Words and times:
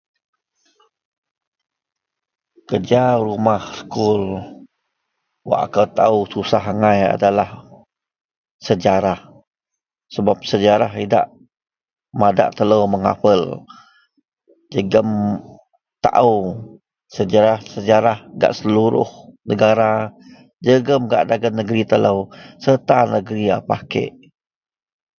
Kerja 2.69 3.01
rumah 3.25 3.61
sekul, 3.77 4.23
wak 5.49 5.61
akou 5.65 5.87
taao 5.97 6.17
susah 6.33 6.63
angai 6.71 6.99
adalah 7.15 7.49
sejarah 8.67 9.19
sebap 10.13 10.39
sejarah 10.51 10.91
idak 11.05 11.25
madak 12.19 12.49
telou 12.57 12.81
menghafal 12.91 13.41
jegem 14.73 15.09
taao 16.03 16.33
sejarah- 17.15 17.59
sejarah 17.73 18.17
gak 18.41 18.55
seluruh 18.59 19.09
negara 19.49 19.91
jegem 20.65 21.01
gak 21.11 21.27
dagen 21.29 21.53
negeri 21.61 21.83
telou 21.91 22.19
serta 22.63 22.97
negeri 23.13 23.45
apah 23.57 23.81
kek 23.91 24.11